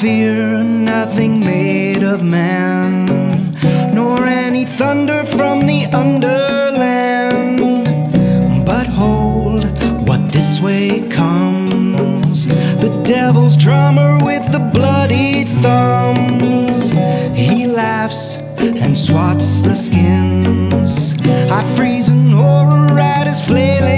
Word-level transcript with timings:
fear, 0.00 0.62
nothing 0.62 1.40
made 1.40 2.04
of 2.04 2.22
man, 2.22 3.06
nor 3.92 4.26
any 4.26 4.64
thunder 4.64 5.24
from 5.24 5.66
the 5.66 5.86
underland. 5.86 7.58
But 8.64 8.86
hold 8.86 9.64
what 10.06 10.30
this 10.30 10.60
way 10.60 11.00
comes 11.08 12.46
the 12.46 13.02
devil's 13.04 13.56
drummer 13.56 14.24
with 14.24 14.52
the 14.52 14.60
bloody 14.72 15.42
thumbs. 15.62 16.90
He 17.36 17.66
laughs 17.66 18.36
and 18.60 18.96
swats 18.96 19.62
the 19.62 19.74
skins. 19.74 21.14
I 21.50 21.64
freeze 21.74 22.08
in 22.08 22.30
horror 22.30 23.00
at 23.00 23.26
his 23.26 23.40
flailing. 23.40 23.97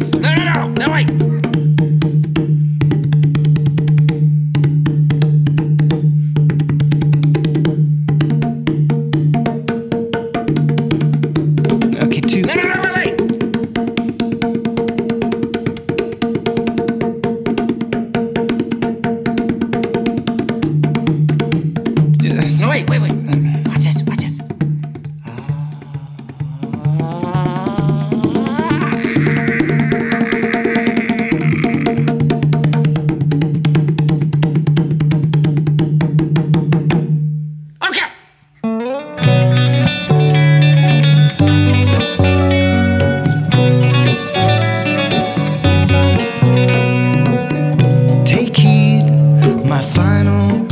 No, 0.00 0.34
no, 0.34 0.44
no, 0.44 0.68
no, 0.68 0.92
wait. 0.92 1.19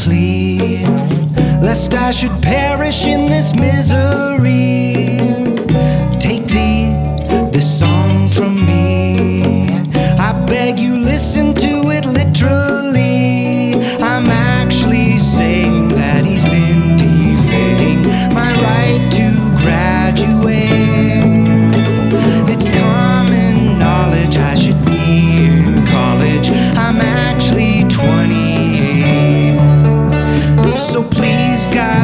clear, 0.08 0.88
lest 1.60 1.94
I 1.94 2.10
should 2.10 2.36
perish 2.42 3.06
in 3.06 3.26
this 3.26 3.54
misery. 3.54 5.18
Take 6.18 6.46
thee, 6.46 6.94
this 7.52 7.78
song. 7.78 7.87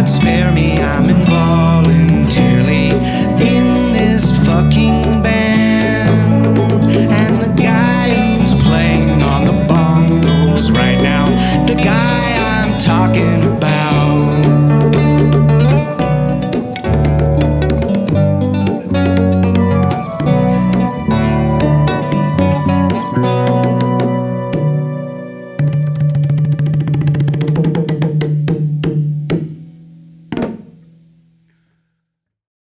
God 0.05 0.11
spare 0.11 0.53
me, 0.53 0.79
I'm 0.83 1.09
involuntary. 1.09 2.64